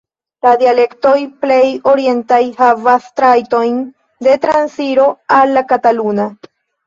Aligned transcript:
La 0.45 0.51
dialektoj 0.59 1.17
plej 1.41 1.65
orientaj 1.91 2.39
havas 2.63 3.05
trajtojn 3.21 3.77
de 4.29 4.35
transiro 4.47 5.07
al 5.39 5.55
la 5.59 5.67
kataluna. 5.75 6.27